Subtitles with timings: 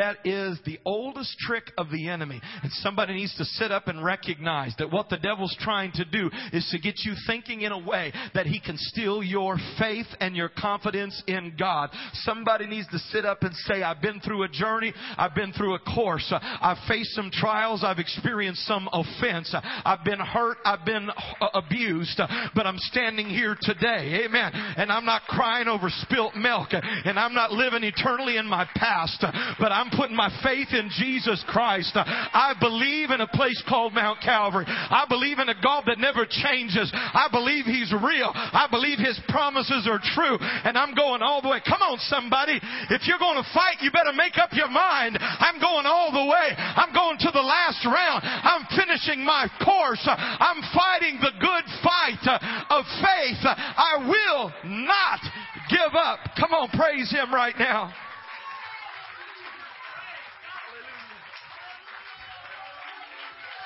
[0.00, 2.40] That is the oldest trick of the enemy.
[2.62, 6.30] And somebody needs to sit up and recognize that what the devil's trying to do
[6.54, 10.34] is to get you thinking in a way that he can steal your faith and
[10.34, 11.90] your confidence in God.
[12.14, 14.94] Somebody needs to sit up and say, I've been through a journey.
[15.18, 16.32] I've been through a course.
[16.32, 17.84] I've faced some trials.
[17.84, 19.54] I've experienced some offense.
[19.54, 20.56] I've been hurt.
[20.64, 21.10] I've been
[21.52, 22.18] abused.
[22.54, 24.24] But I'm standing here today.
[24.24, 24.50] Amen.
[24.54, 26.68] And I'm not crying over spilt milk.
[26.72, 29.22] And I'm not living eternally in my past.
[29.58, 31.92] But I'm putting my faith in Jesus Christ.
[31.94, 34.64] I believe in a place called Mount Calvary.
[34.66, 36.90] I believe in a God that never changes.
[36.94, 38.30] I believe He's real.
[38.34, 40.38] I believe His promises are true.
[40.40, 41.60] And I'm going all the way.
[41.66, 42.58] Come on, somebody.
[42.90, 45.18] If you're going to fight, you better make up your mind.
[45.20, 46.48] I'm going all the way.
[46.56, 48.22] I'm going to the last round.
[48.24, 50.02] I'm finishing my course.
[50.06, 52.24] I'm fighting the good fight
[52.70, 53.42] of faith.
[53.44, 55.20] I will not
[55.68, 56.18] give up.
[56.38, 57.92] Come on, praise Him right now.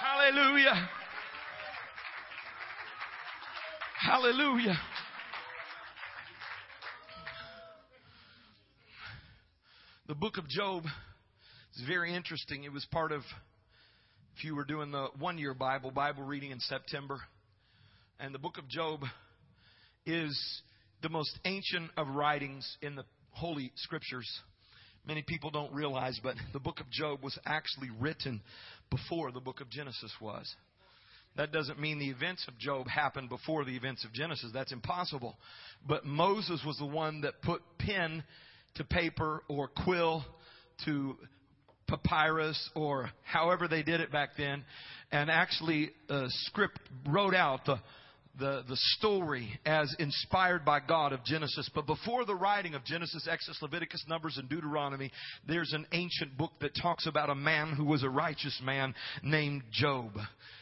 [0.04, 0.90] Hallelujah.
[3.98, 4.78] Hallelujah.
[10.06, 10.84] The book of Job
[11.74, 12.64] is very interesting.
[12.64, 13.22] It was part of,
[14.36, 17.18] if you were doing the one year Bible, Bible reading in September.
[18.20, 19.00] And the book of Job
[20.04, 20.38] is
[21.00, 24.28] the most ancient of writings in the Holy Scriptures.
[25.06, 28.40] Many people don't realize, but the book of Job was actually written
[28.90, 30.54] before the book of Genesis was.
[31.36, 34.50] That doesn't mean the events of Job happened before the events of Genesis.
[34.54, 35.36] That's impossible.
[35.86, 38.22] But Moses was the one that put pen
[38.76, 40.24] to paper or quill
[40.84, 41.16] to
[41.86, 44.64] papyrus or however they did it back then
[45.12, 47.78] and actually uh, script wrote out the
[48.38, 51.70] the, the story as inspired by God of Genesis.
[51.74, 55.10] But before the writing of Genesis, Exodus, Leviticus, Numbers, and Deuteronomy,
[55.46, 59.62] there's an ancient book that talks about a man who was a righteous man named
[59.70, 60.12] Job.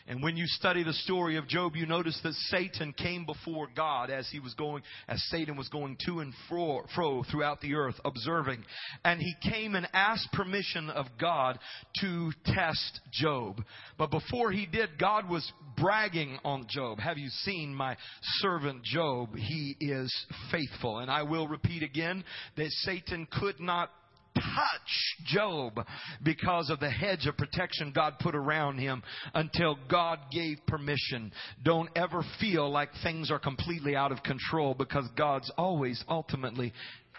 [0.08, 4.10] And when you study the story of Job, you notice that Satan came before God
[4.10, 7.94] as he was going, as Satan was going to and fro, fro throughout the earth,
[8.04, 8.64] observing.
[9.04, 11.58] And he came and asked permission of God
[12.00, 13.62] to test Job.
[13.98, 16.98] But before he did, God was bragging on Job.
[16.98, 17.96] Have you seen my
[18.40, 19.36] servant Job?
[19.36, 20.12] He is
[20.50, 20.98] faithful.
[20.98, 22.24] And I will repeat again
[22.56, 23.90] that Satan could not
[24.34, 25.84] touch Job
[26.22, 29.02] because of the hedge of protection God put around him
[29.34, 31.32] until God gave permission.
[31.62, 36.72] Don't ever feel like things are completely out of control because God's always ultimately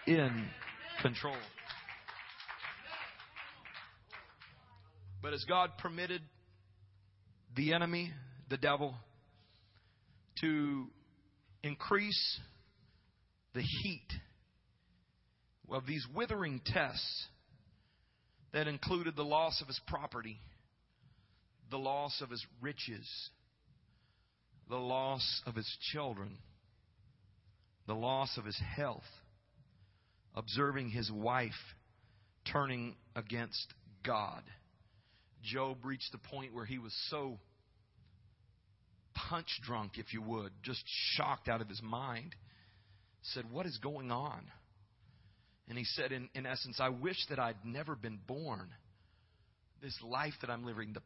[0.07, 0.47] in
[1.01, 1.35] control.
[5.21, 6.21] But as God permitted
[7.55, 8.11] the enemy,
[8.49, 8.93] the devil,
[10.41, 10.87] to
[11.63, 12.39] increase
[13.53, 14.07] the heat
[15.71, 17.27] of these withering tests
[18.51, 20.37] that included the loss of his property,
[21.71, 23.07] the loss of his riches,
[24.69, 26.37] the loss of his children,
[27.87, 29.01] the loss of his health,
[30.35, 31.51] observing his wife
[32.51, 33.73] turning against
[34.05, 34.43] God.
[35.43, 37.39] Job reached the point where he was so
[39.29, 40.83] punch drunk, if you would, just
[41.15, 42.35] shocked out of his mind,
[43.21, 44.43] said, What is going on?
[45.69, 48.69] And he said, in, in essence, I wish that I'd never been born.
[49.81, 51.01] This life that I'm living, the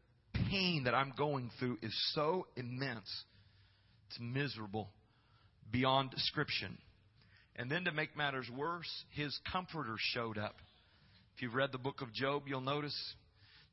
[0.50, 3.10] pain that I'm going through is so immense.
[4.08, 4.90] It's miserable
[5.72, 6.78] beyond description.
[7.56, 10.56] And then to make matters worse, his comforter showed up.
[11.36, 12.96] If you've read the book of Job, you'll notice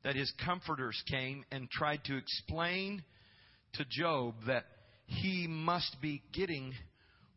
[0.03, 3.03] that his comforters came and tried to explain
[3.73, 4.65] to Job that
[5.07, 6.73] he must be getting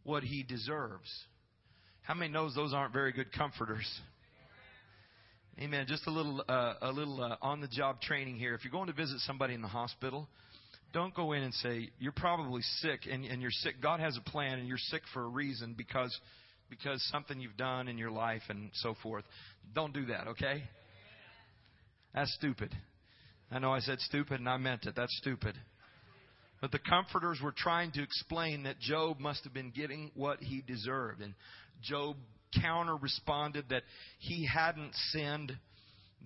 [0.04, 1.08] what he deserves.
[2.08, 3.86] How many knows those aren't very good comforters?
[5.60, 5.84] Amen.
[5.86, 8.54] Just a little, uh, a little uh, on-the-job training here.
[8.54, 10.26] If you're going to visit somebody in the hospital,
[10.94, 13.74] don't go in and say you're probably sick and, and you're sick.
[13.82, 16.18] God has a plan, and you're sick for a reason because
[16.70, 19.24] because something you've done in your life and so forth.
[19.74, 20.28] Don't do that.
[20.28, 20.62] Okay?
[22.14, 22.74] That's stupid.
[23.50, 24.94] I know I said stupid and I meant it.
[24.96, 25.56] That's stupid.
[26.60, 30.60] But the comforters were trying to explain that Job must have been getting what he
[30.66, 31.22] deserved.
[31.22, 31.34] And
[31.82, 32.16] Job
[32.60, 33.82] counter responded that
[34.18, 35.56] he hadn't sinned.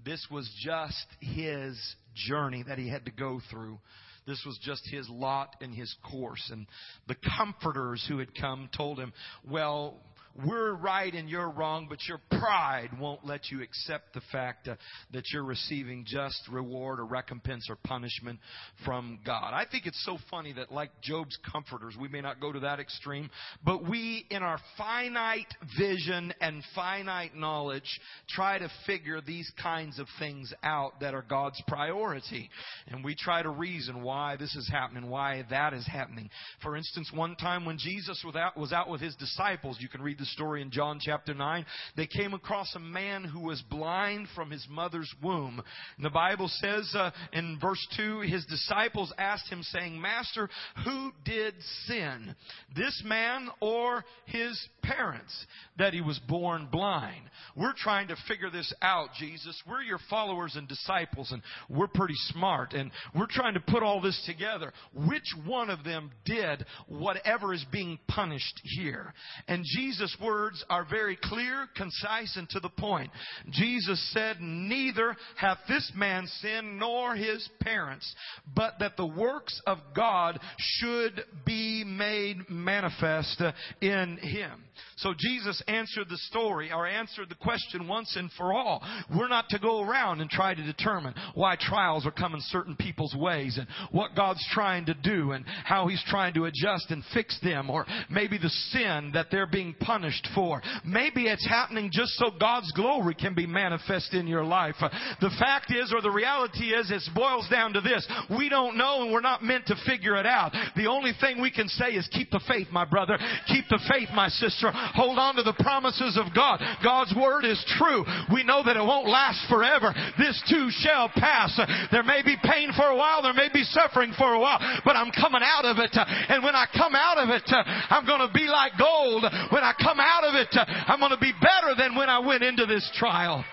[0.05, 1.79] This was just his
[2.15, 3.79] journey that he had to go through.
[4.27, 6.49] This was just his lot and his course.
[6.53, 6.67] And
[7.09, 9.13] the comforters who had come told him,
[9.49, 10.01] Well,
[10.47, 14.77] we're right and you're wrong, but your pride won't let you accept the fact uh,
[15.13, 18.39] that you're receiving just reward or recompense or punishment
[18.85, 19.53] from God.
[19.53, 22.81] I think it's so funny that like Job's comforters, we may not go to that
[22.81, 23.31] extreme,
[23.65, 30.07] but we in our finite vision and finite knowledge try to figure these kinds of
[30.19, 32.49] things out that are God's priority.
[32.89, 36.31] And we try to reason why this is happening, why that is happening.
[36.63, 40.01] For instance, one time when Jesus was out, was out with his disciples, you can
[40.01, 41.67] read the story in John chapter 9,
[41.97, 45.61] they came across a man who was blind from his mother's womb.
[45.97, 50.49] And the Bible says uh, in verse 2, his disciples asked him, saying, Master,
[50.85, 51.55] who did
[51.87, 52.37] sin,
[52.77, 55.47] this man or his parents,
[55.79, 57.23] that he was born blind?
[57.57, 59.61] We're trying to figure this out, Jesus.
[59.69, 64.01] We're your followers and disciples, and we're pretty smart, and we're trying to put all
[64.01, 64.73] this together.
[64.95, 69.13] Which one of them did whatever is being punished here?
[69.49, 73.11] And Jesus' words are very clear, concise, and to the point.
[73.51, 78.15] Jesus said, Neither hath this man sinned nor his parents,
[78.55, 83.43] but that the works of God should be made manifest
[83.81, 84.65] in him.
[84.97, 88.83] So Jesus answered the story or answered the question once and for all.
[89.17, 93.15] We're not to go around and try to determine why trials are coming certain people's
[93.15, 97.39] ways and what God's trying to do and how He's trying to adjust and fix
[97.41, 100.63] them or maybe the sin that they're being punished for.
[100.85, 104.77] Maybe it's happening just so God's glory can be manifest in your life.
[104.79, 108.07] The fact is, or the reality is, it boils down to this.
[108.37, 110.53] We don't know and we're not meant to figure it out.
[110.77, 113.19] The only thing we can say is keep the faith, my brother.
[113.49, 114.62] Keep the faith, my sister.
[114.71, 116.61] Hold on to the promises of God.
[116.85, 118.05] God's word is true.
[118.33, 119.95] We know that it won't last forever.
[120.19, 121.59] This too shall pass.
[121.91, 123.23] There may be pain for a while.
[123.23, 125.91] There may be suffering for a while, but I'm coming out of it.
[125.95, 127.49] And when I come out of it,
[127.91, 129.25] I'm going to be like gold.
[129.51, 132.43] When I come out of it, I'm going to be better than when I went
[132.43, 133.45] into this trial.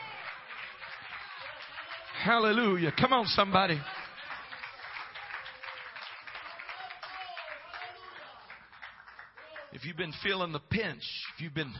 [2.23, 2.91] Hallelujah.
[2.99, 3.79] Come on, somebody.
[9.79, 11.03] If you've been feeling the pinch,
[11.35, 11.73] if you've been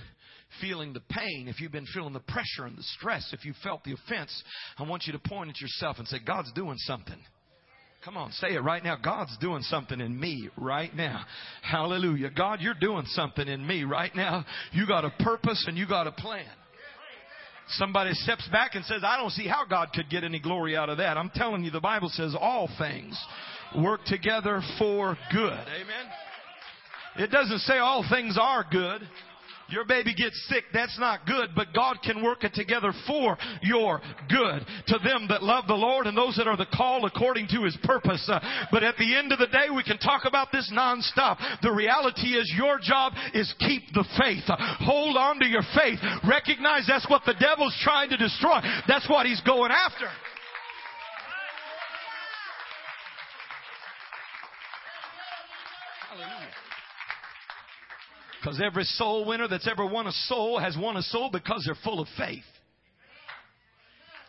[0.61, 3.83] feeling the pain, if you've been feeling the pressure and the stress, if you felt
[3.83, 4.31] the offense,
[4.77, 7.17] I want you to point at yourself and say, God's doing something.
[8.05, 8.95] Come on, say it right now.
[8.95, 11.25] God's doing something in me right now.
[11.61, 12.29] Hallelujah.
[12.29, 14.45] God, you're doing something in me right now.
[14.71, 16.45] You got a purpose and you got a plan.
[17.71, 20.87] Somebody steps back and says, I don't see how God could get any glory out
[20.87, 21.17] of that.
[21.17, 23.21] I'm telling you, the Bible says all things
[23.77, 25.51] work together for good.
[25.51, 26.05] Amen.
[27.19, 29.01] It doesn't say all things are good.
[29.67, 34.01] Your baby gets sick, that's not good, but God can work it together for your
[34.29, 34.65] good.
[34.87, 37.77] To them that love the Lord and those that are the called according to His
[37.83, 38.27] purpose.
[38.31, 38.39] Uh,
[38.71, 41.37] but at the end of the day, we can talk about this nonstop.
[41.61, 44.43] The reality is your job is keep the faith.
[44.47, 45.99] Uh, hold on to your faith.
[46.27, 48.59] Recognize that's what the devil's trying to destroy.
[48.87, 50.07] That's what he's going after.
[58.39, 61.75] Because every soul winner that's ever won a soul has won a soul because they're
[61.83, 62.43] full of faith.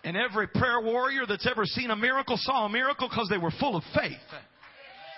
[0.02, 3.52] And every prayer warrior that's ever seen a miracle saw a miracle because they were
[3.60, 4.18] full of faith.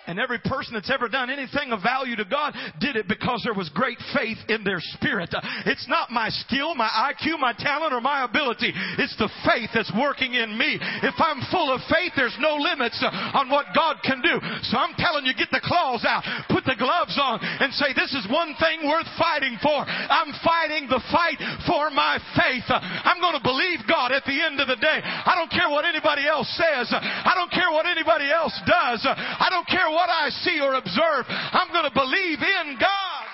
[0.06, 3.54] And every person that's ever done anything of value to God did it because there
[3.54, 5.30] was great faith in their spirit.
[5.62, 8.74] It's not my skill, my IQ, my talent, or my ability.
[8.98, 10.78] It's the faith that's working in me.
[11.06, 14.42] If I'm full of faith, there's no limits on what God can do.
[14.66, 18.10] So I'm telling you, get the claws out, put the gloves on, and say, this
[18.10, 19.86] is one thing worth fighting for.
[19.86, 22.66] I'm fighting the fight for my faith.
[22.66, 24.98] I'm going to believe God at the end of the day.
[24.98, 26.90] I don't care what anybody else says.
[26.90, 29.06] I don't care what anybody else does.
[29.06, 31.26] I don't care what I see or observe.
[31.28, 33.28] I'm going to believe in God.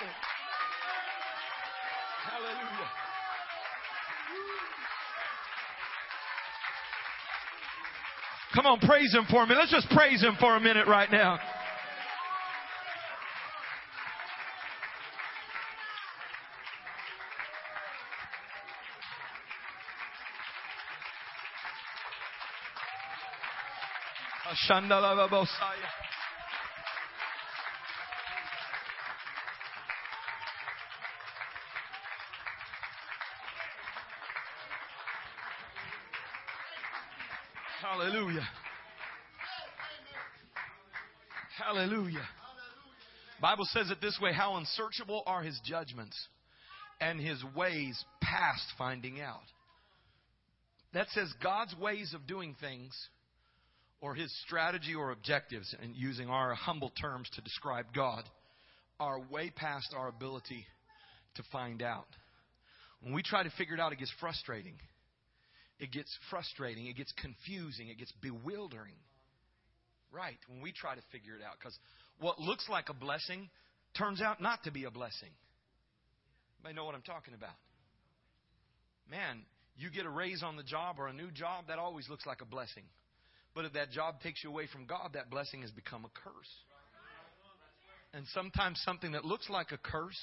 [2.29, 2.89] Hallelujah.
[8.53, 9.55] Come on, praise Him for me.
[9.55, 11.39] Let's just praise Him for a minute right now.
[25.59, 26.18] Hallelujah.
[41.71, 42.27] Hallelujah.
[43.39, 46.17] Bible says it this way, how unsearchable are his judgments
[46.99, 49.43] and his ways past finding out.
[50.95, 52.91] That says God's ways of doing things
[54.01, 58.23] or his strategy or objectives, and using our humble terms to describe God,
[58.99, 60.65] are way past our ability
[61.35, 62.07] to find out.
[63.03, 64.73] When we try to figure it out, it gets frustrating.
[65.79, 66.87] It gets frustrating.
[66.87, 67.89] It gets confusing.
[67.89, 68.95] It gets bewildering.
[70.11, 71.53] Right, when we try to figure it out.
[71.59, 71.77] Because
[72.19, 73.49] what looks like a blessing
[73.97, 75.29] turns out not to be a blessing.
[76.59, 77.55] Anybody know what I'm talking about?
[79.09, 79.43] Man,
[79.77, 82.41] you get a raise on the job or a new job, that always looks like
[82.41, 82.83] a blessing.
[83.55, 86.49] But if that job takes you away from God, that blessing has become a curse.
[88.13, 90.19] And sometimes something that looks like a curse,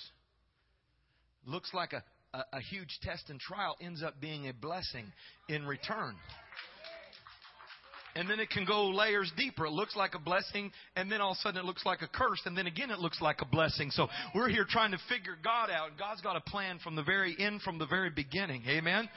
[1.45, 2.03] looks like a,
[2.35, 5.13] a, a huge test and trial, ends up being a blessing
[5.49, 6.17] in return.
[8.17, 9.67] And then it can go layers deeper.
[9.67, 12.09] It looks like a blessing, and then all of a sudden it looks like a
[12.09, 13.91] curse, and then again it looks like a blessing.
[13.91, 15.91] So we're here trying to figure God out.
[15.99, 18.63] God's got a plan from the very end, from the very beginning.
[18.69, 19.09] Amen?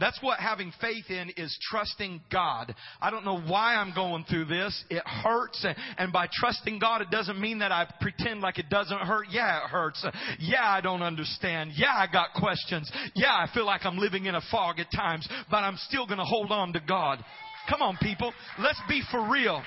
[0.00, 2.74] That's what having faith in is trusting God.
[3.00, 4.84] I don't know why I'm going through this.
[4.90, 5.64] It hurts.
[5.98, 9.26] And by trusting God, it doesn't mean that I pretend like it doesn't hurt.
[9.30, 10.04] Yeah, it hurts.
[10.40, 11.72] Yeah, I don't understand.
[11.76, 12.90] Yeah, I got questions.
[13.14, 16.18] Yeah, I feel like I'm living in a fog at times, but I'm still going
[16.18, 17.24] to hold on to God.
[17.68, 18.32] Come on, people.
[18.58, 19.62] Let's be for real.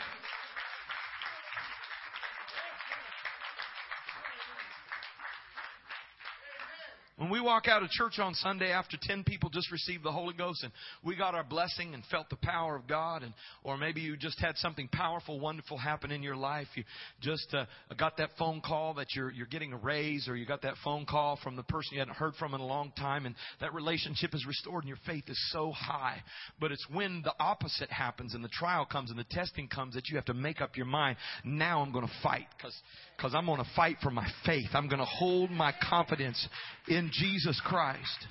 [7.18, 10.36] When we walk out of church on Sunday after 10 people just received the Holy
[10.36, 10.72] Ghost and
[11.04, 13.34] we got our blessing and felt the power of God and
[13.64, 16.68] or maybe you just had something powerful, wonderful happen in your life.
[16.76, 16.84] You
[17.20, 17.66] just uh,
[17.98, 21.08] got that phone call that you're you're getting a raise or you got that phone
[21.08, 24.36] call from the person you hadn't heard from in a long time and that relationship
[24.36, 26.22] is restored and your faith is so high.
[26.60, 30.08] But it's when the opposite happens and the trial comes and the testing comes that
[30.08, 31.18] you have to make up your mind.
[31.44, 32.80] Now I'm going to fight cuz
[33.20, 34.70] cuz I'm going to fight for my faith.
[34.76, 36.48] I'm going to hold my confidence
[36.88, 38.28] in Jesus Christ.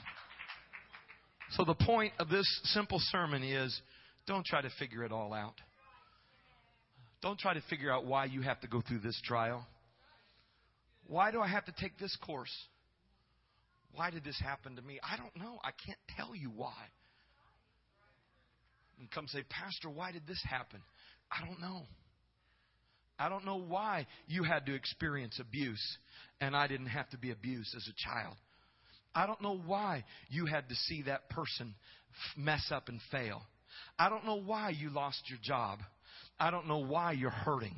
[1.51, 3.81] So, the point of this simple sermon is
[4.27, 5.55] don't try to figure it all out.
[7.23, 9.67] Don't try to figure out why you have to go through this trial.
[11.07, 12.53] Why do I have to take this course?
[13.95, 15.01] Why did this happen to me?
[15.03, 15.59] I don't know.
[15.65, 16.75] I can't tell you why.
[18.99, 20.81] And come say, Pastor, why did this happen?
[21.31, 21.83] I don't know.
[23.19, 25.99] I don't know why you had to experience abuse
[26.41, 28.37] and I didn't have to be abused as a child.
[29.17, 31.75] I don't know why you had to see that person
[32.37, 33.43] mess up and fail.
[33.99, 35.79] I don't know why you lost your job.
[36.39, 37.77] I don't know why you're hurting.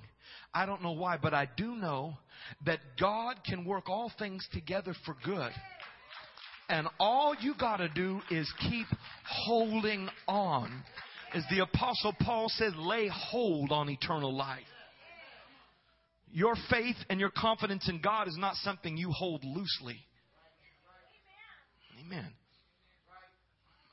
[0.52, 2.18] I don't know why, but I do know
[2.66, 5.52] that God can work all things together for good.
[6.68, 8.86] And all you gotta do is keep
[9.24, 10.82] holding on.
[11.32, 14.58] As the apostle Paul says, lay hold on eternal life.
[16.32, 20.04] Your faith and your confidence in God is not something you hold loosely.
[22.10, 22.32] Amen.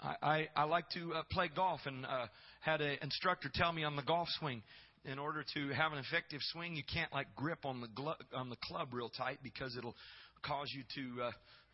[0.01, 2.27] I, I, I like to uh, play golf and uh,
[2.61, 4.63] had an instructor tell me on the golf swing,
[5.03, 8.49] in order to have an effective swing, you can't like grip on the glo- on
[8.49, 9.95] the club real tight because it'll
[10.43, 11.31] cause you to uh,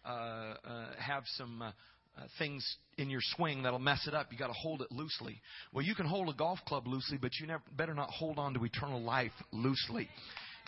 [0.10, 2.66] uh, uh, have some uh, uh, things
[2.98, 4.28] in your swing that'll mess it up.
[4.32, 5.40] You got to hold it loosely.
[5.72, 8.56] Well, you can hold a golf club loosely, but you never, better not hold on
[8.56, 10.10] to eternal life loosely.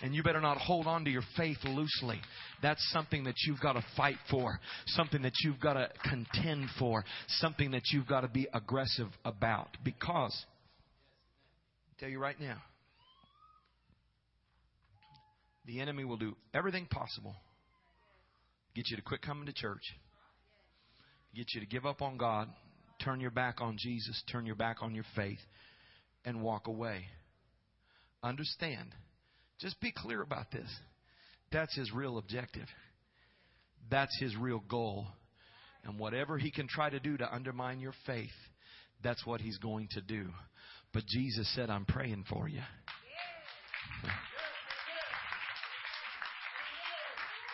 [0.02, 2.20] And you better not hold on to your faith loosely.
[2.62, 7.06] That's something that you've got to fight for, something that you've got to contend for,
[7.28, 9.70] something that you've got to be aggressive about.
[9.84, 10.46] Because,
[11.92, 12.58] I tell you right now,
[15.66, 17.36] the enemy will do everything possible
[18.76, 19.84] get you to quit coming to church,
[21.36, 22.50] get you to give up on God,
[23.04, 25.40] turn your back on Jesus, turn your back on your faith,
[26.26, 27.06] and walk away.
[28.24, 28.90] Understand
[29.60, 30.69] just be clear about this.
[31.51, 32.67] That's his real objective.
[33.89, 35.05] That's his real goal.
[35.83, 38.29] And whatever he can try to do to undermine your faith,
[39.03, 40.29] that's what he's going to do.
[40.93, 42.62] But Jesus said, I'm praying for you.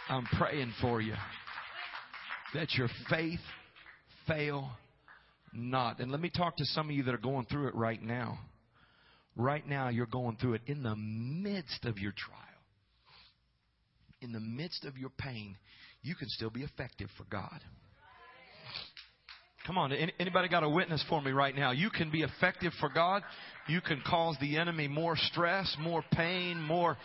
[0.10, 1.14] I'm praying for you
[2.54, 3.40] that your faith
[4.28, 4.70] fail
[5.54, 6.00] not.
[6.00, 8.40] And let me talk to some of you that are going through it right now.
[9.40, 12.36] Right now, you're going through it in the midst of your trial.
[14.22, 15.56] In the midst of your pain,
[16.02, 17.62] you can still be effective for God.
[19.66, 21.72] Come on, anybody got a witness for me right now?
[21.72, 23.24] You can be effective for God.
[23.70, 26.98] You can cause the enemy more stress, more pain, more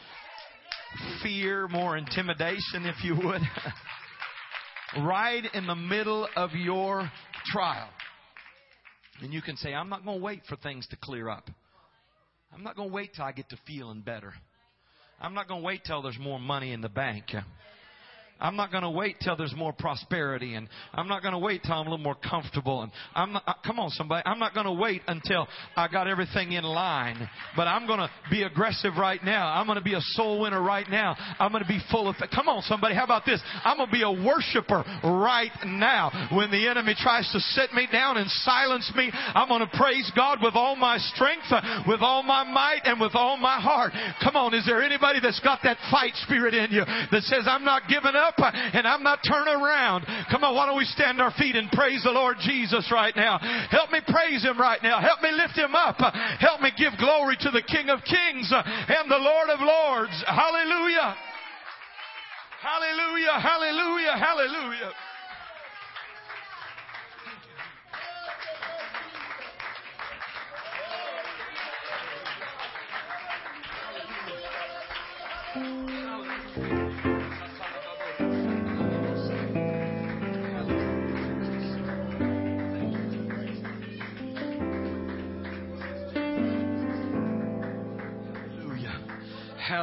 [1.23, 3.43] fear, more intimidation, if you would.
[5.05, 7.09] right in the middle of your
[7.47, 7.91] trial.
[9.21, 11.49] And you can say, I'm not going to wait for things to clear up.
[12.55, 14.33] I'm not going to wait till I get to feeling better.
[15.21, 17.25] I'm not going to wait till there's more money in the bank.
[18.41, 21.63] I'm not going to wait till there's more prosperity and I'm not going to wait
[21.63, 24.55] till I'm a little more comfortable and I'm not, uh, come on somebody, I'm not
[24.55, 28.95] going to wait until I got everything in line, but I'm going to be aggressive
[28.99, 29.47] right now.
[29.47, 31.15] I'm going to be a soul winner right now.
[31.39, 33.41] I'm going to be full of, come on somebody, how about this?
[33.65, 36.29] I'm going to be a worshiper right now.
[36.33, 40.11] When the enemy tries to sit me down and silence me, I'm going to praise
[40.17, 41.53] God with all my strength,
[41.87, 43.93] with all my might, and with all my heart.
[44.23, 47.65] Come on, is there anybody that's got that fight spirit in you that says, I'm
[47.65, 50.07] not giving up and I'm not turning around?
[50.31, 53.39] Come on, why don't we stand our feet and praise the Lord Jesus right now?
[53.71, 55.01] Help me praise Him right now.
[55.01, 55.99] Help me lift Him up.
[56.41, 60.25] Help me give glory to the King of Kings and the Lord of Lords.
[60.27, 61.17] Hallelujah.
[62.65, 64.93] Hallelujah, hallelujah, hallelujah.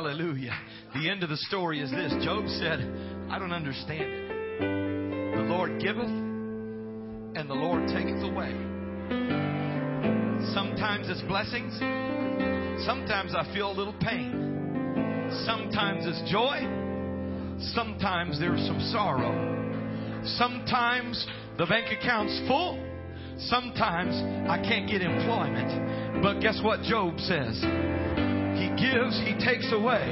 [0.02, 0.58] Hallelujah.
[0.96, 2.80] The end of the story is this Job said,
[3.30, 5.36] I don't understand it.
[5.38, 8.50] The Lord giveth and the Lord taketh away.
[10.56, 11.78] Sometimes it's blessings.
[12.84, 15.30] Sometimes I feel a little pain.
[15.46, 16.58] Sometimes it's joy.
[17.76, 19.38] Sometimes there's some sorrow.
[20.26, 21.28] Sometimes
[21.60, 22.84] the bank account's full.
[23.38, 24.16] Sometimes
[24.50, 26.24] I can't get employment.
[26.24, 27.64] But guess what Job says?
[28.62, 30.06] He gives, He takes away.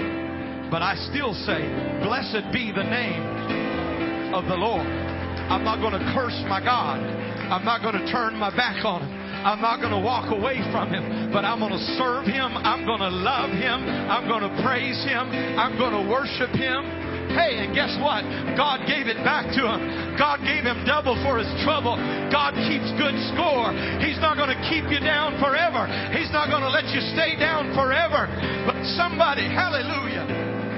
[0.73, 1.61] But I still say,
[2.01, 4.85] Blessed be the name of the Lord.
[4.85, 6.97] I'm not going to curse my God.
[6.97, 9.13] I'm not going to turn my back on Him.
[9.39, 12.57] I'm not going to walk away from Him, but I'm going to serve Him.
[12.57, 13.85] I'm going to love Him.
[14.09, 15.29] I'm going to praise Him.
[15.57, 16.98] I'm going to worship Him.
[17.29, 18.25] Hey, and guess what?
[18.57, 20.17] God gave it back to him.
[20.17, 21.95] God gave him double for his trouble.
[22.33, 23.69] God keeps good score.
[24.01, 25.85] He's not going to keep you down forever.
[26.11, 28.25] He's not going to let you stay down forever.
[28.65, 30.25] But somebody, hallelujah,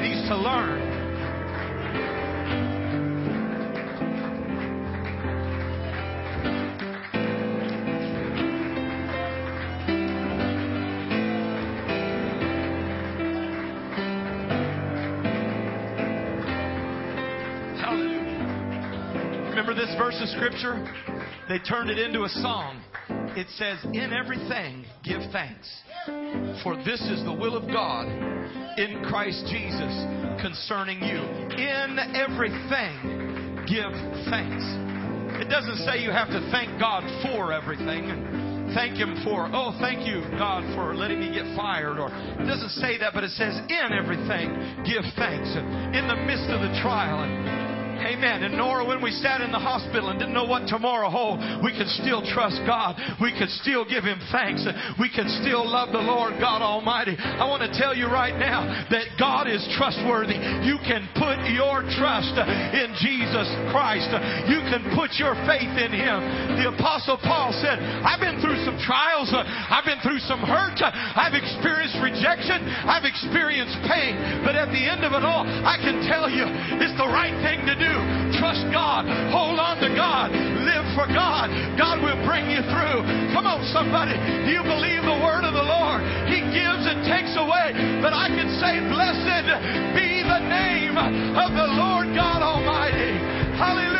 [0.03, 0.90] needs to learn
[19.97, 20.81] verse of Scripture,
[21.47, 22.81] they turned it into a song.
[23.37, 25.69] It says, In everything give thanks,
[26.63, 28.07] for this is the will of God
[28.79, 29.93] in Christ Jesus
[30.41, 31.21] concerning you.
[31.61, 33.93] In everything give
[34.33, 34.65] thanks.
[35.37, 40.07] It doesn't say you have to thank God for everything thank Him for, oh, thank
[40.07, 41.99] you, God, for letting me get fired.
[41.99, 45.51] Or it doesn't say that, but it says, in everything, give thanks.
[45.51, 47.23] And In the midst of the trial.
[47.23, 47.60] And
[48.01, 48.43] Amen.
[48.43, 51.69] And Nora, when we sat in the hospital and didn't know what tomorrow hold, we
[51.71, 52.97] could still trust God.
[53.21, 54.65] We could still give Him thanks.
[54.97, 57.13] We can still love the Lord God Almighty.
[57.17, 60.37] I want to tell you right now that God is trustworthy.
[60.65, 62.33] You can put your trust
[62.73, 64.09] in Jesus Christ.
[64.49, 66.57] You can put your faith in Him.
[66.57, 69.29] The Apostle Paul said, I've been through some trials.
[69.31, 70.81] I've been through some hurt.
[70.81, 72.65] I've experienced rejection.
[72.65, 74.41] I've experienced pain.
[74.41, 76.49] But at the end of it all, I can tell you
[76.81, 77.90] it's the right thing to do.
[78.39, 79.05] Trust God.
[79.31, 80.31] Hold on to God.
[80.31, 81.51] Live for God.
[81.77, 83.03] God will bring you through.
[83.35, 84.15] Come on, somebody.
[84.45, 86.01] Do you believe the word of the Lord?
[86.27, 87.75] He gives and takes away.
[88.01, 89.47] But I can say, Blessed
[89.95, 93.17] be the name of the Lord God Almighty.
[93.57, 93.90] Hallelujah.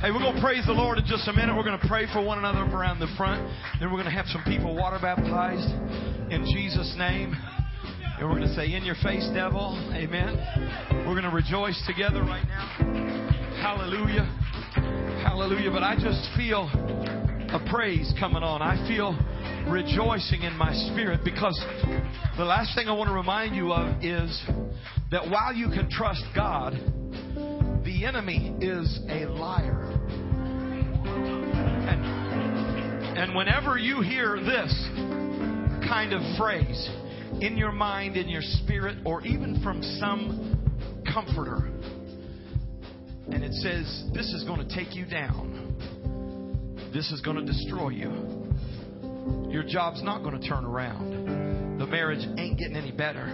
[0.00, 1.56] Hey, we're going to praise the Lord in just a minute.
[1.56, 3.42] We're going to pray for one another up around the front.
[3.80, 5.74] Then we're going to have some people water baptized
[6.30, 7.34] in Jesus' name.
[7.34, 9.74] And we're going to say, In your face, devil.
[9.92, 10.38] Amen.
[11.04, 12.78] We're going to rejoice together right now.
[13.58, 14.22] Hallelujah.
[15.26, 15.72] Hallelujah.
[15.72, 16.70] But I just feel
[17.50, 18.62] a praise coming on.
[18.62, 19.18] I feel
[19.66, 21.58] rejoicing in my spirit because
[22.36, 24.30] the last thing I want to remind you of is
[25.10, 26.78] that while you can trust God,
[27.98, 29.90] the enemy is a liar.
[31.88, 34.72] And, and whenever you hear this
[35.88, 36.88] kind of phrase
[37.40, 41.70] in your mind, in your spirit, or even from some comforter,
[43.32, 45.74] and it says, This is going to take you down,
[46.94, 48.12] this is going to destroy you.
[49.50, 51.78] Your job's not going to turn around.
[51.78, 53.26] The marriage ain't getting any better.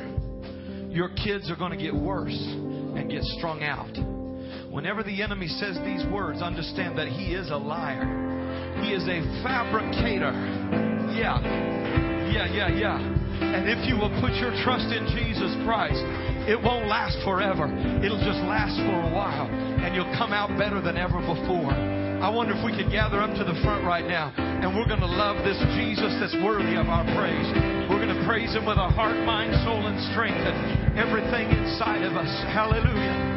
[0.89, 4.14] Your kids are going to get worse and get strung out
[4.75, 8.11] Whenever the enemy says these words, understand that he is a liar.
[8.83, 10.35] He is a fabricator.
[11.15, 11.39] Yeah.
[12.35, 12.99] Yeah, yeah, yeah.
[12.99, 16.03] And if you will put your trust in Jesus Christ,
[16.51, 17.71] it won't last forever.
[18.03, 19.47] It'll just last for a while.
[19.47, 21.71] And you'll come out better than ever before.
[21.71, 25.07] I wonder if we could gather up to the front right now and we're going
[25.07, 27.47] to love this Jesus that's worthy of our praise.
[27.87, 32.03] We're going to praise him with our heart, mind, soul, and strength and everything inside
[32.03, 32.33] of us.
[32.51, 33.34] Hallelujah.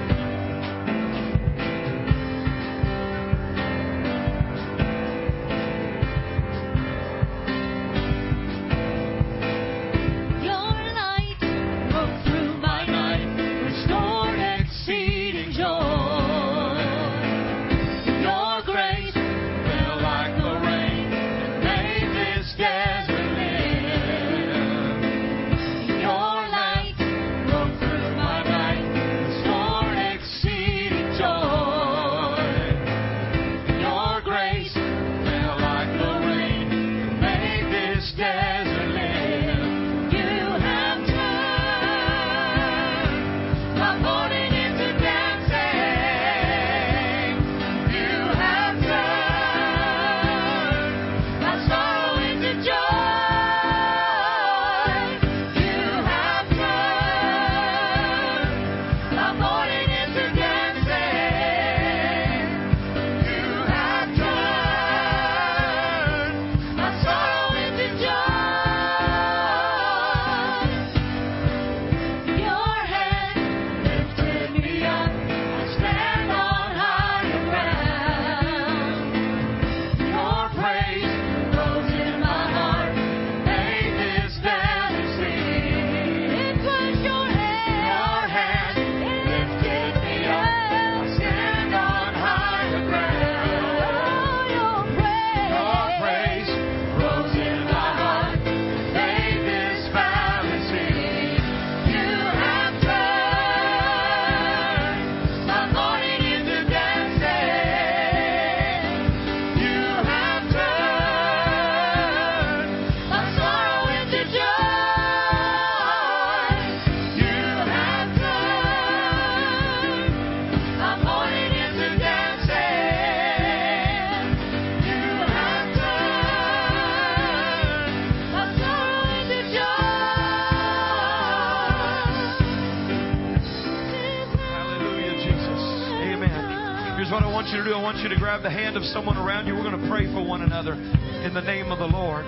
[138.37, 139.55] Grab the hand of someone around you.
[139.55, 142.21] We're going to pray for one another in the name of the Lord.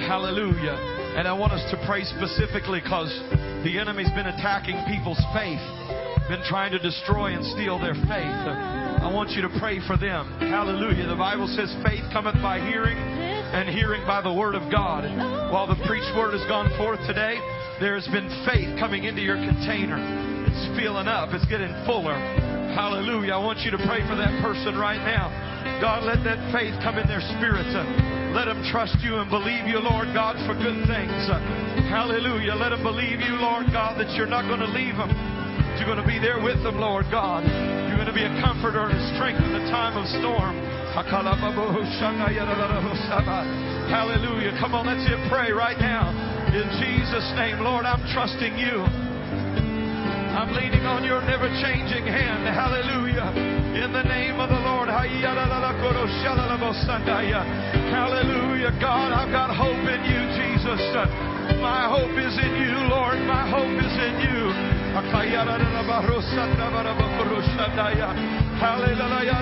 [0.00, 0.80] Hallelujah.
[1.20, 3.12] And I want us to pray specifically because
[3.68, 5.60] the enemy's been attacking people's faith,
[6.32, 8.38] been trying to destroy and steal their faith.
[9.04, 10.24] I want you to pray for them.
[10.40, 11.04] Hallelujah.
[11.04, 15.04] The Bible says faith cometh by hearing and hearing by the word of God.
[15.52, 17.36] While the preached word has gone forth today,
[17.76, 20.00] there has been faith coming into your container.
[20.48, 21.36] It's filling up.
[21.36, 22.16] It's getting fuller.
[22.74, 23.38] Hallelujah.
[23.38, 25.30] I want you to pray for that person right now.
[25.78, 27.70] God, let that faith come in their spirits.
[28.34, 31.22] Let them trust you and believe you, Lord God, for good things.
[31.86, 32.58] Hallelujah.
[32.58, 35.06] Let them believe you, Lord God, that you're not going to leave them.
[35.78, 37.46] You're going to be there with them, Lord God.
[37.86, 40.58] You're going to be a comforter and a strength in the time of storm.
[43.86, 44.54] Hallelujah.
[44.58, 46.10] Come on, let's pray right now.
[46.50, 49.03] In Jesus' name, Lord, I'm trusting you.
[50.34, 52.42] I'm leaning on your never changing hand.
[52.50, 53.30] Hallelujah.
[53.78, 54.90] In the name of the Lord.
[57.94, 58.74] Hallelujah.
[58.82, 60.82] God, I've got hope in you, Jesus.
[61.62, 63.22] My hope is in you, Lord.
[63.30, 64.50] My hope is in you.
[68.58, 69.38] Hallelujah.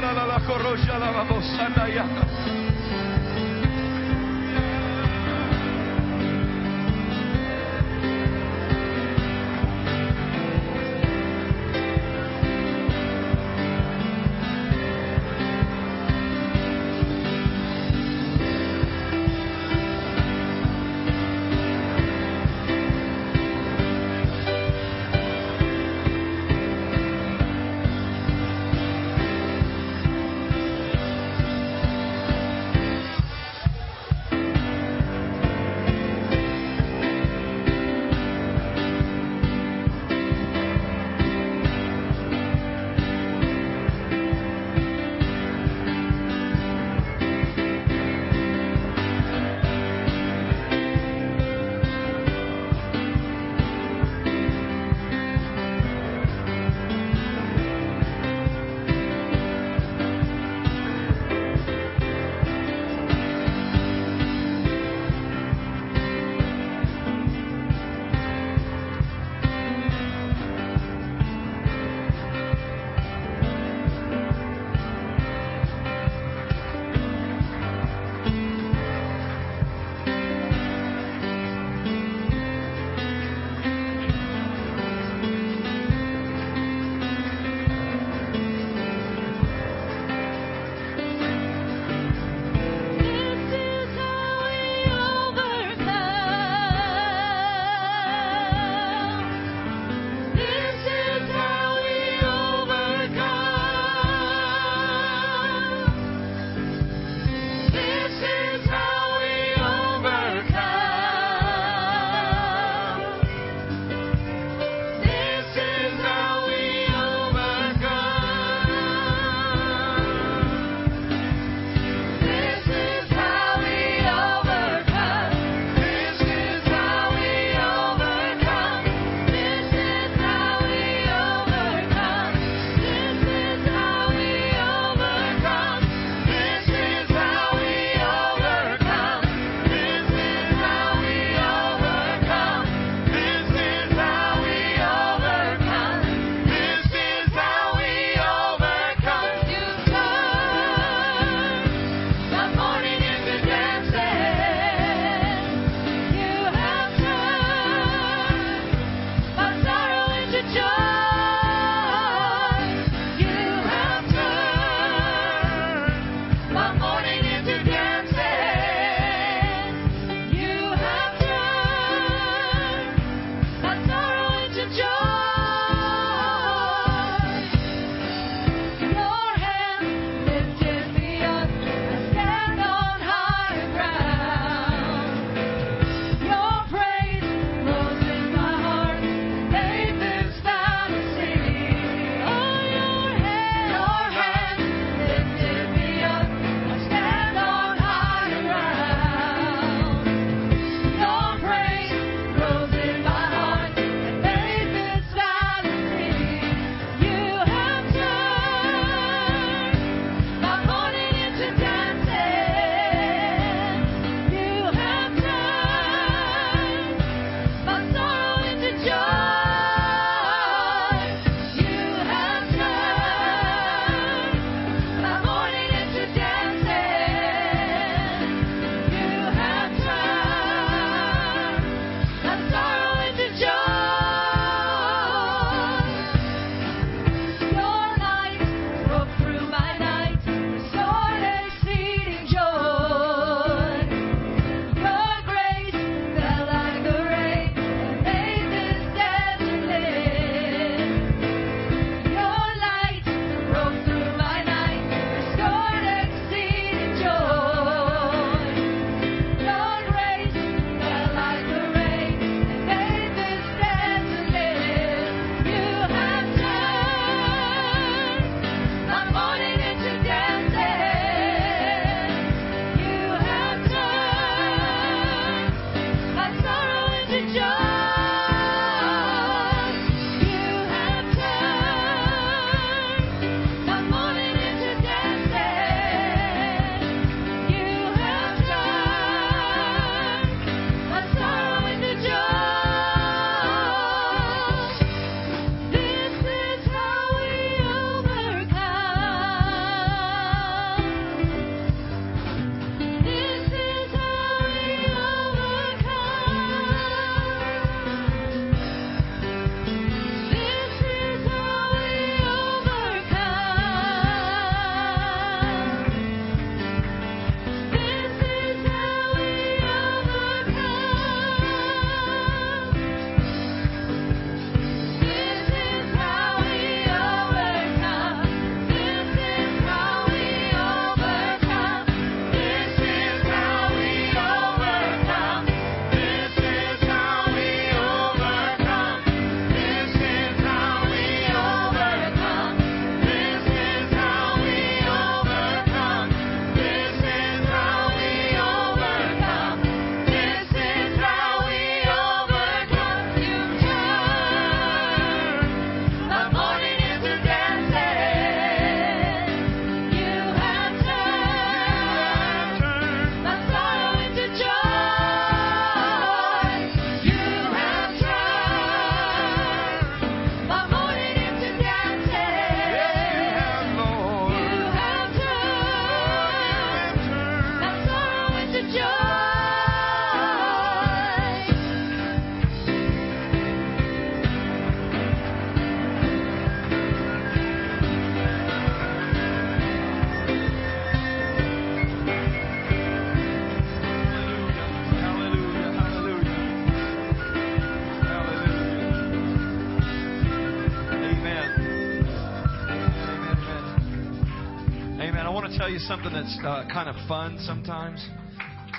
[406.22, 408.04] That's uh, kind of fun sometimes.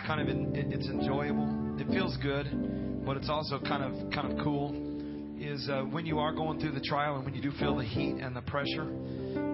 [0.08, 1.78] Kind of, in, it's enjoyable.
[1.78, 2.48] It feels good,
[3.06, 4.74] but it's also kind of kind of cool.
[5.40, 7.84] Is uh, when you are going through the trial and when you do feel the
[7.84, 8.88] heat and the pressure,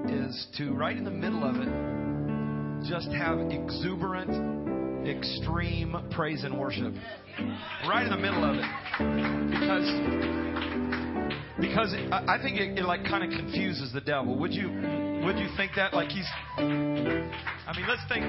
[0.08, 6.94] is to right in the middle of it, just have exuberant, extreme praise and worship.
[7.88, 8.66] Right in the middle of it,
[9.50, 9.90] because
[11.60, 14.38] because it, I think it, it like kind of confuses the devil.
[14.38, 16.28] Would you would you think that like he's?
[16.58, 16.64] I
[17.76, 18.26] mean, let's think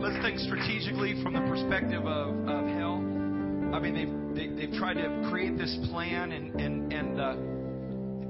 [0.00, 2.96] let's think strategically from the perspective of, of hell.
[3.74, 7.20] I mean, they've they, have they have tried to create this plan and and and.
[7.20, 7.36] Uh,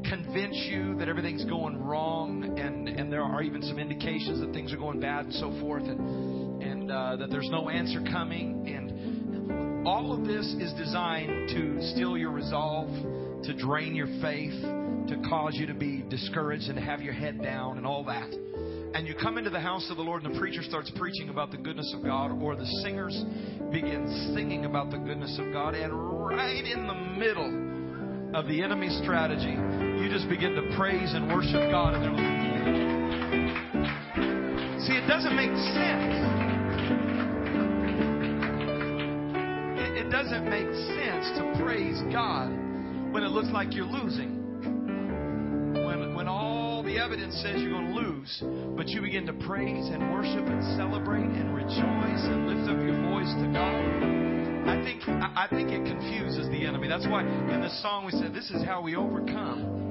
[0.08, 4.72] convince you that everything's going wrong and and there are even some indications that things
[4.72, 9.86] are going bad and so forth and and uh, that there's no answer coming and
[9.86, 12.88] all of this is designed to steal your resolve
[13.42, 14.54] to drain your faith,
[15.08, 18.32] to cause you to be discouraged and have your head down and all that.
[18.94, 21.50] And you come into the house of the Lord and the preacher starts preaching about
[21.50, 23.24] the goodness of God, or the singers
[23.72, 25.92] begin singing about the goodness of God, and
[26.26, 27.72] right in the middle
[28.34, 29.56] of the enemy's strategy,
[30.02, 31.94] you just begin to praise and worship God.
[31.94, 32.16] And
[34.82, 36.16] See, it doesn't make sense.
[39.96, 42.50] It doesn't make sense to praise God
[43.12, 44.41] when it looks like you're losing.
[47.02, 48.44] Evidence says you're going to lose,
[48.76, 52.94] but you begin to praise and worship and celebrate and rejoice and lift up your
[53.10, 54.70] voice to God.
[54.70, 56.86] I think I think it confuses the enemy.
[56.86, 59.81] That's why in this song we said this is how we overcome.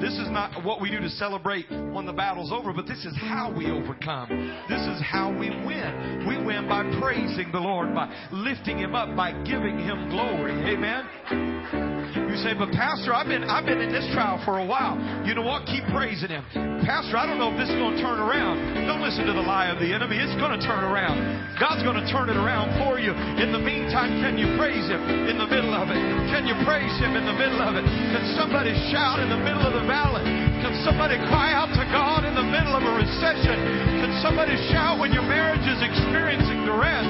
[0.00, 3.16] This is not what we do to celebrate when the battle's over, but this is
[3.16, 4.28] how we overcome.
[4.68, 6.24] This is how we win.
[6.28, 10.52] We win by praising the Lord, by lifting Him up, by giving Him glory.
[10.72, 11.96] Amen.
[12.28, 15.00] You say, but Pastor, I've been I've been in this trial for a while.
[15.24, 15.64] You know what?
[15.64, 16.44] Keep praising Him.
[16.84, 18.86] Pastor, I don't know if this is going to turn around.
[18.86, 20.20] Don't listen to the lie of the enemy.
[20.20, 21.18] It's going to turn around.
[21.58, 23.10] God's going to turn it around for you.
[23.40, 25.98] In the meantime, can you praise Him in the middle of it?
[26.30, 27.84] Can you praise Him in the middle of it?
[27.84, 30.22] Can somebody shout in the middle of the valley?
[30.62, 33.58] Can somebody cry out to God in the middle of a recession?
[33.98, 37.06] Can somebody shout when your marriage is experiencing duress?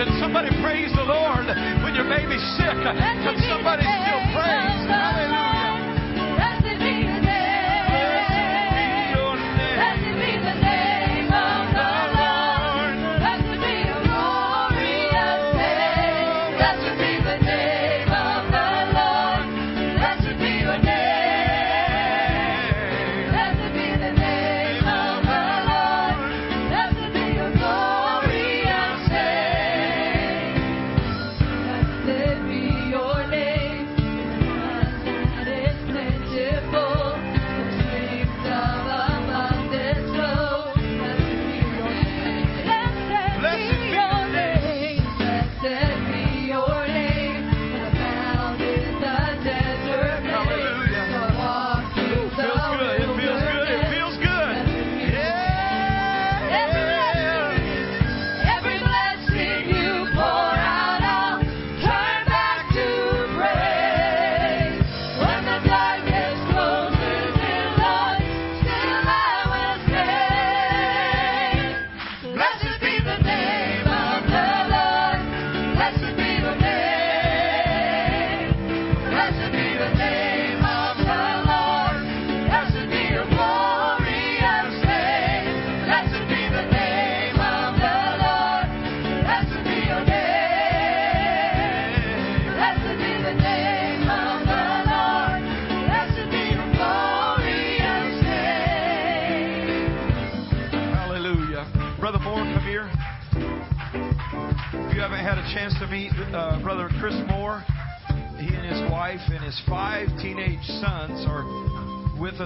[0.00, 1.44] Can somebody praise the Lord
[1.84, 2.76] when your baby's sick?
[2.80, 4.88] Can somebody still praise?
[4.88, 5.47] Hallelujah.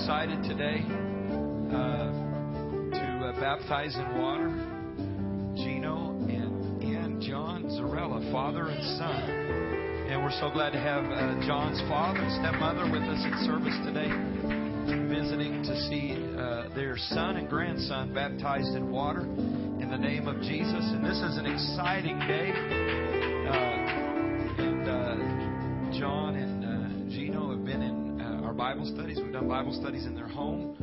[0.00, 0.80] excited today
[1.76, 2.08] uh,
[2.88, 4.48] to uh, baptize in water
[5.54, 10.08] Gino and, and John Zarella, father and son.
[10.08, 13.76] And we're so glad to have uh, John's father and stepmother with us in service
[13.84, 14.08] today,
[15.12, 20.40] visiting to see uh, their son and grandson baptized in water in the name of
[20.40, 20.80] Jesus.
[20.80, 22.52] And this is an exciting day.
[23.50, 29.19] Uh, and uh, John and Gino have been in our Bible studies.
[29.50, 30.76] Bible studies in their home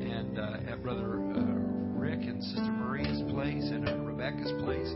[0.00, 4.86] and uh, at Brother uh, Rick and Sister Maria's place and at Rebecca's place.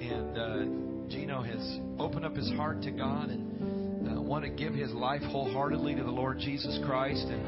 [0.00, 1.60] And uh, Gino has
[1.98, 6.04] opened up his heart to God and uh, want to give his life wholeheartedly to
[6.04, 7.26] the Lord Jesus Christ.
[7.28, 7.44] And,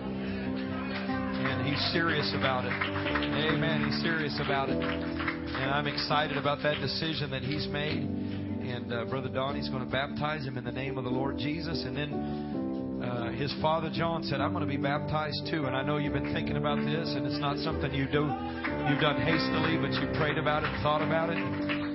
[1.48, 2.74] and he's serious about it.
[2.74, 3.86] Amen.
[3.86, 4.76] He's serious about it.
[4.76, 8.02] And I'm excited about that decision that he's made.
[8.02, 11.84] And uh, Brother Donnie's going to baptize him in the name of the Lord Jesus.
[11.86, 12.65] And then uh,
[13.37, 16.32] his father John said, "I'm going to be baptized too." And I know you've been
[16.32, 18.24] thinking about this, and it's not something you do
[18.89, 21.39] you've done hastily, but you prayed about it, thought about it,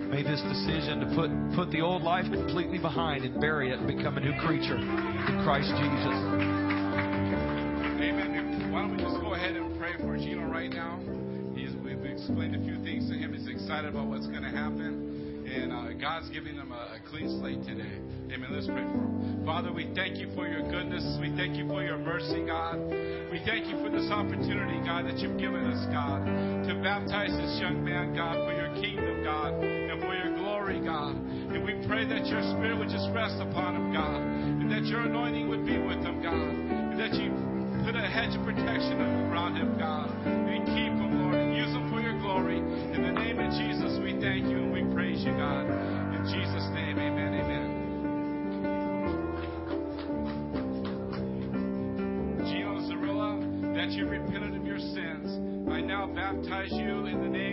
[0.09, 3.87] made this decision to put put the old life completely behind and bury it and
[3.87, 6.17] become a new creature in Christ Jesus.
[7.99, 8.71] Amen.
[8.71, 10.99] Why don't we just go ahead and pray for Gino right now?
[11.55, 13.33] He's, we, we explained a few things to him.
[13.33, 15.00] He's excited about what's going to happen.
[16.01, 18.01] God's giving them a, a clean slate today.
[18.33, 18.49] Amen.
[18.49, 19.45] Let's pray for them.
[19.45, 21.05] Father, we thank you for your goodness.
[21.21, 22.81] We thank you for your mercy, God.
[23.29, 27.53] We thank you for this opportunity, God, that you've given us, God, to baptize this
[27.61, 31.13] young man, God, for your kingdom, God, and for your glory, God.
[31.13, 35.05] And we pray that your spirit would just rest upon him, God, and that your
[35.05, 37.29] anointing would be with him, God, and that you
[37.85, 38.97] put a hedge of protection
[39.29, 42.57] around him, God, and keep him, Lord, and use him for your glory.
[42.57, 44.70] In the name of Jesus, we thank you
[45.21, 45.65] praise you, God.
[46.15, 47.69] In Jesus' name, amen, amen.
[52.45, 53.39] Gino Zarilla,
[53.75, 55.39] that you repented of your sins.
[55.69, 57.50] I now baptize you in the name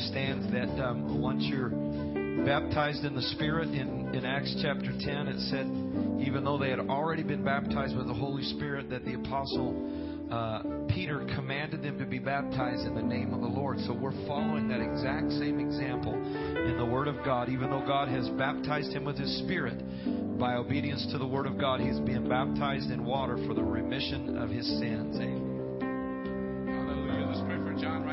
[0.00, 1.68] understands that um, once you're
[2.46, 5.66] baptized in the Spirit, in, in Acts chapter 10, it said,
[6.26, 9.76] even though they had already been baptized with the Holy Spirit, that the apostle
[10.32, 13.78] uh, Peter commanded them to be baptized in the name of the Lord.
[13.80, 17.50] So we're following that exact same example in the Word of God.
[17.50, 19.82] Even though God has baptized him with His Spirit,
[20.38, 24.38] by obedience to the Word of God, he's being baptized in water for the remission
[24.38, 25.16] of his sins.
[25.16, 25.49] Amen.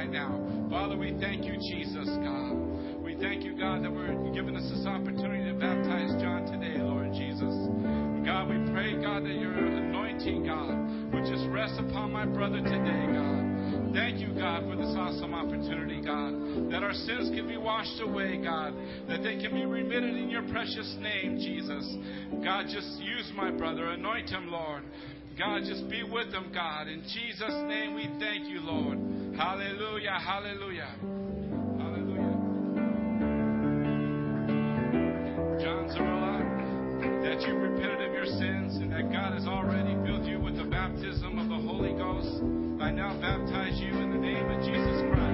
[0.07, 0.69] Right now.
[0.69, 3.03] Father, we thank you, Jesus, God.
[3.03, 7.11] We thank you, God, that we're giving us this opportunity to baptize John today, Lord
[7.13, 7.51] Jesus.
[8.25, 13.03] God, we pray, God, that your anointing, God, would just rest upon my brother today,
[13.11, 13.93] God.
[13.93, 18.37] Thank you, God, for this awesome opportunity, God, that our sins can be washed away,
[18.37, 18.73] God,
[19.07, 21.83] that they can be remitted in your precious name, Jesus.
[22.43, 24.83] God, just use my brother, anoint him, Lord.
[25.37, 26.87] God, just be with them, God.
[26.87, 28.97] In Jesus' name we thank you, Lord.
[29.37, 30.95] Hallelujah, hallelujah.
[31.77, 32.37] Hallelujah.
[35.61, 36.41] John Zarilla,
[37.21, 40.63] that you repented of your sins and that God has already filled you with the
[40.65, 42.41] baptism of the Holy Ghost.
[42.81, 45.26] I now baptize you in the name of Jesus Christ,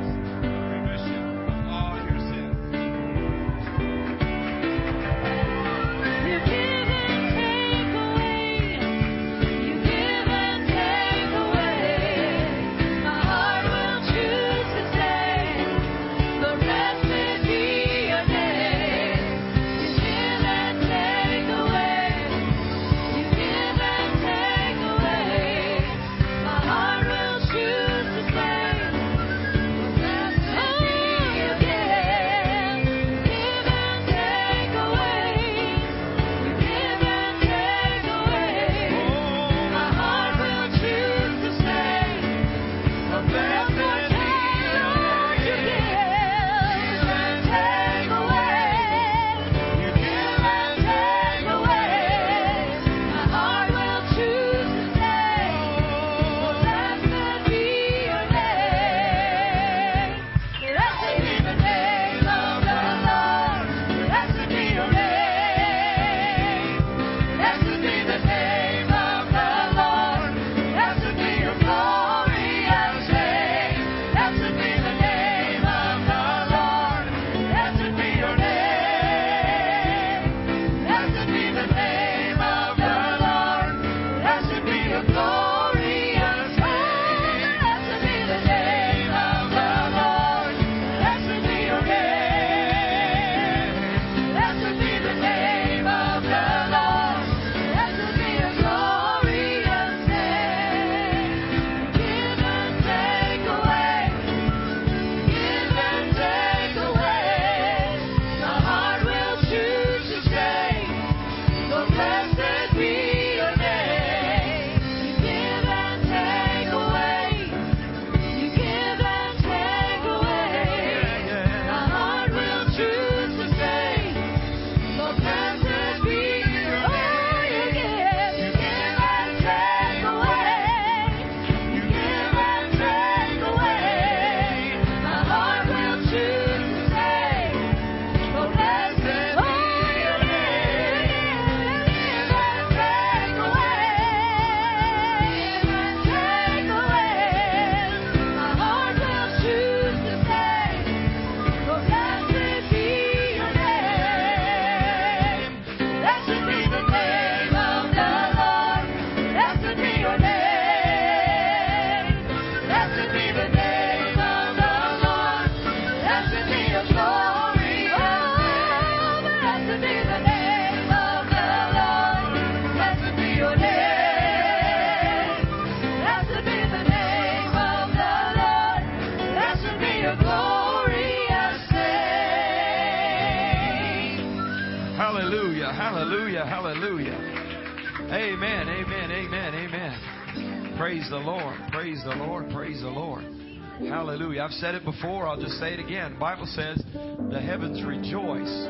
[197.73, 198.67] heavens rejoice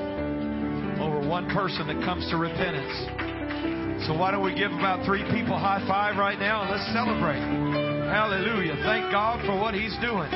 [0.99, 4.08] over one person that comes to repentance.
[4.08, 7.39] So why don't we give about three people high five right now and let's celebrate.
[8.08, 8.76] Hallelujah.
[8.84, 10.30] Thank God for what He's doing.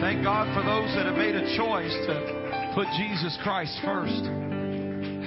[0.00, 4.24] Thank God for those that have made a choice to put Jesus Christ first.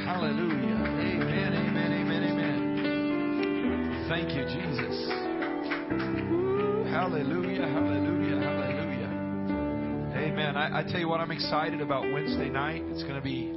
[0.03, 0.83] Hallelujah.
[0.83, 4.05] Amen, amen, amen, amen.
[4.09, 5.09] Thank you, Jesus.
[6.91, 8.02] Hallelujah, hallelujah.
[10.63, 12.83] I, I tell you what, I'm excited about Wednesday night.
[12.85, 13.53] It's going to be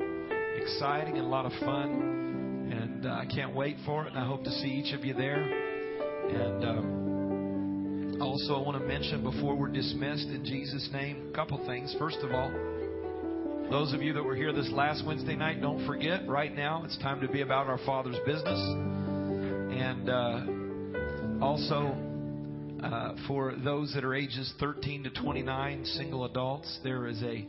[0.61, 2.68] exciting and a lot of fun.
[2.72, 4.09] And uh, I can't wait for it.
[4.09, 5.40] And I hope to see each of you there.
[5.40, 11.64] And um, Also, I want to mention before we're dismissed in Jesus' name a couple
[11.64, 11.94] things.
[11.96, 12.50] First of all,
[13.70, 16.98] those of you that were here this last Wednesday night, don't forget, right now it's
[16.98, 18.59] time to be about our Father's business.
[19.78, 21.94] And uh, also,
[22.87, 27.45] uh, for those that are ages 13 to 29, single adults, there is a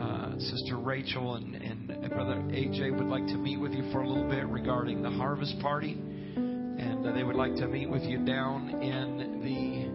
[0.00, 4.08] uh, Sister Rachel and, and Brother AJ would like to meet with you for a
[4.08, 5.92] little bit regarding the harvest party.
[5.92, 9.94] And uh, they would like to meet with you down in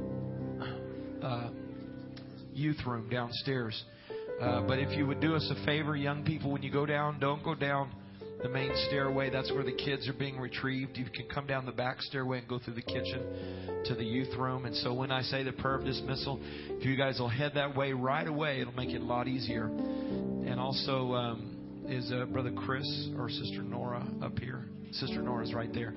[1.22, 1.49] the uh,
[2.53, 3.84] youth room downstairs.
[4.39, 7.20] Uh, but if you would do us a favor, young people, when you go down,
[7.20, 7.91] don't go down
[8.43, 9.29] the main stairway.
[9.29, 10.97] That's where the kids are being retrieved.
[10.97, 14.35] You can come down the back stairway and go through the kitchen to the youth
[14.37, 14.65] room.
[14.65, 17.75] And so when I say the prayer of dismissal, if you guys will head that
[17.75, 19.65] way right away, it'll make it a lot easier.
[19.65, 24.65] And also, um, is uh, Brother Chris or Sister Nora up here?
[24.91, 25.93] Sister Nora's right there.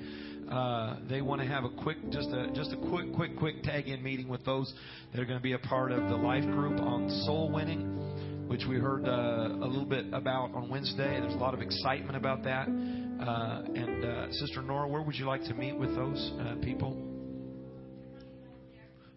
[0.50, 4.02] Uh, they want to have a quick, just a just a quick, quick, quick tag-in
[4.02, 4.72] meeting with those
[5.12, 8.62] that are going to be a part of the life group on soul winning, which
[8.68, 11.20] we heard uh, a little bit about on Wednesday.
[11.20, 12.68] There's a lot of excitement about that.
[12.68, 16.96] Uh, and uh, Sister Nora, where would you like to meet with those uh, people?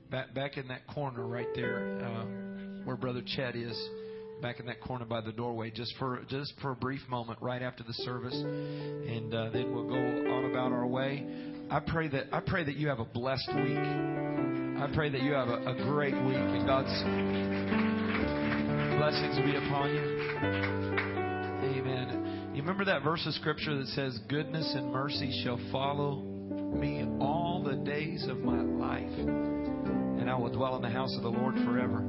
[0.09, 2.25] Back back in that corner right there, uh,
[2.85, 3.77] where Brother Chet is
[4.41, 7.61] back in that corner by the doorway just for just for a brief moment right
[7.61, 11.25] after the service and uh, then we'll go on about our way
[11.71, 15.31] i pray that i pray that you have a blessed week i pray that you
[15.31, 17.86] have a, a great week and god's
[19.09, 20.01] blessings be upon you
[21.63, 26.23] amen you remember that verse of scripture that says goodness and mercy shall follow
[26.73, 31.23] me all the days of my life and i will dwell in the house of
[31.23, 31.99] the lord forever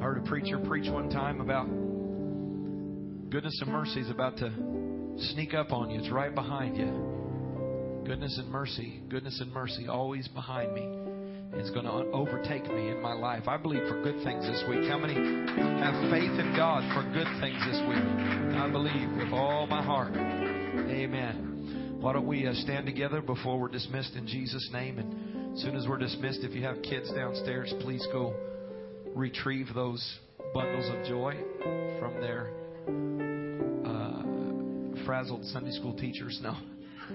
[0.00, 1.66] I heard a preacher preach one time about
[3.30, 4.50] goodness and mercy is about to
[5.32, 6.00] sneak up on you.
[6.00, 8.02] It's right behind you.
[8.04, 10.99] Goodness and mercy, goodness and mercy, always behind me.
[11.54, 13.48] It's going to overtake me in my life.
[13.48, 14.88] I believe for good things this week.
[14.88, 18.04] How many have faith in God for good things this week?
[18.56, 20.14] I believe with all my heart.
[20.14, 21.98] Amen.
[22.00, 24.98] Why don't we uh, stand together before we're dismissed in Jesus' name?
[24.98, 28.32] And as soon as we're dismissed, if you have kids downstairs, please go
[29.14, 30.18] retrieve those
[30.54, 31.36] bundles of joy
[31.98, 32.52] from their
[33.84, 36.38] uh, frazzled Sunday school teachers.
[36.42, 36.56] No.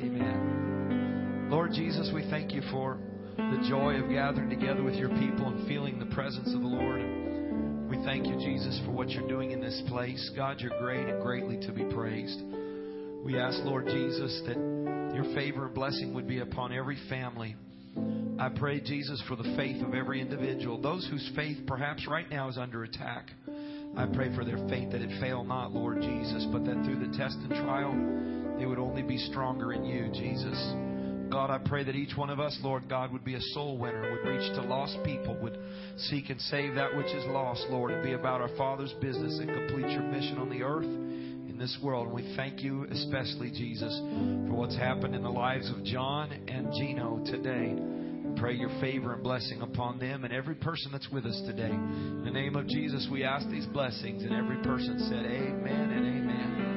[0.00, 1.48] Amen.
[1.50, 2.98] Lord Jesus, we thank you for
[3.36, 7.88] the joy of gathering together with your people and feeling the presence of the Lord.
[7.88, 10.30] We thank you, Jesus, for what you're doing in this place.
[10.36, 12.40] God, you're great and greatly to be praised.
[13.24, 14.56] We ask, Lord Jesus, that
[15.14, 17.54] your favor and blessing would be upon every family.
[18.38, 22.48] I pray, Jesus, for the faith of every individual, those whose faith perhaps right now
[22.48, 23.30] is under attack.
[23.96, 27.16] I pray for their faith that it fail not, Lord Jesus, but that through the
[27.16, 27.92] test and trial,
[28.58, 30.91] they would only be stronger in you, Jesus.
[31.32, 34.12] God, I pray that each one of us, Lord God, would be a soul winner,
[34.12, 35.58] would reach to lost people, would
[35.96, 39.48] seek and save that which is lost, Lord, and be about our Father's business and
[39.48, 42.08] complete your mission on the earth in this world.
[42.08, 43.98] And we thank you especially, Jesus,
[44.46, 47.76] for what's happened in the lives of John and Gino today.
[48.36, 51.70] Pray your favor and blessing upon them and every person that's with us today.
[51.70, 56.06] In the name of Jesus, we ask these blessings, and every person said, Amen and
[56.06, 56.71] Amen.